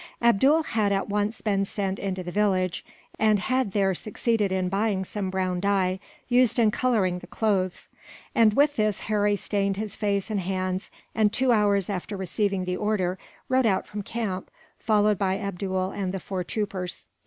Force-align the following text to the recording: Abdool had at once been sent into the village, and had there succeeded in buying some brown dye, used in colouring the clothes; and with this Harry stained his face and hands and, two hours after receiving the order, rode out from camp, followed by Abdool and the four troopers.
Abdool 0.19 0.63
had 0.63 0.91
at 0.91 1.09
once 1.09 1.41
been 1.41 1.63
sent 1.63 1.99
into 1.99 2.23
the 2.23 2.31
village, 2.31 2.83
and 3.19 3.37
had 3.37 3.71
there 3.71 3.93
succeeded 3.93 4.51
in 4.51 4.67
buying 4.67 5.03
some 5.05 5.29
brown 5.29 5.59
dye, 5.59 5.99
used 6.27 6.57
in 6.57 6.71
colouring 6.71 7.19
the 7.19 7.27
clothes; 7.27 7.87
and 8.33 8.55
with 8.55 8.77
this 8.77 9.01
Harry 9.01 9.35
stained 9.35 9.77
his 9.77 9.95
face 9.95 10.31
and 10.31 10.39
hands 10.39 10.89
and, 11.13 11.31
two 11.31 11.51
hours 11.51 11.87
after 11.87 12.17
receiving 12.17 12.65
the 12.65 12.77
order, 12.77 13.19
rode 13.47 13.67
out 13.67 13.85
from 13.85 14.01
camp, 14.01 14.49
followed 14.79 15.19
by 15.19 15.37
Abdool 15.37 15.91
and 15.91 16.11
the 16.15 16.19
four 16.19 16.43
troopers. 16.43 17.05